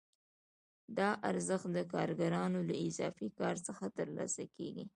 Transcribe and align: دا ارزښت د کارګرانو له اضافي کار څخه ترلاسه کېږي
دا 0.97 1.09
ارزښت 1.29 1.67
د 1.73 1.79
کارګرانو 1.93 2.59
له 2.69 2.75
اضافي 2.87 3.27
کار 3.39 3.55
څخه 3.67 3.85
ترلاسه 3.97 4.43
کېږي 4.55 4.85